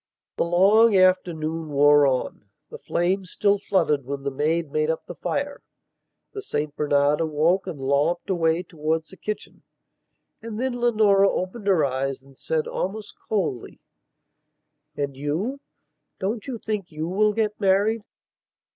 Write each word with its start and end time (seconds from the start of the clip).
The 0.35 0.45
long 0.45 0.97
afternoon 0.97 1.69
wore 1.69 2.07
on; 2.07 2.45
the 2.71 2.79
flames 2.79 3.29
still 3.29 3.59
fluttered 3.59 4.03
when 4.03 4.23
the 4.23 4.31
maid 4.31 4.71
made 4.71 4.89
up 4.89 5.05
the 5.05 5.13
fire; 5.13 5.61
the 6.33 6.41
St 6.41 6.75
Bernard 6.75 7.21
awoke 7.21 7.67
and 7.67 7.79
lolloped 7.79 8.27
away 8.27 8.63
towards 8.63 9.09
the 9.09 9.15
kitchen. 9.17 9.61
And 10.41 10.59
then 10.59 10.79
Leonora 10.81 11.29
opened 11.29 11.67
her 11.67 11.85
eyes 11.85 12.23
and 12.23 12.35
said 12.35 12.67
almost 12.67 13.13
coldly: 13.29 13.79
"And 14.97 15.15
you? 15.15 15.59
Don't 16.17 16.47
you 16.47 16.57
think 16.57 16.91
you 16.91 17.07
will 17.07 17.33
get 17.33 17.61
married?" 17.61 18.01